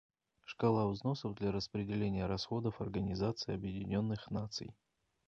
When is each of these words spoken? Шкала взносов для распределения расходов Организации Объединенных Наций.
Шкала 0.45 0.87
взносов 0.87 1.35
для 1.35 1.51
распределения 1.51 2.25
расходов 2.25 2.81
Организации 2.81 3.53
Объединенных 3.53 4.31
Наций. 4.31 4.73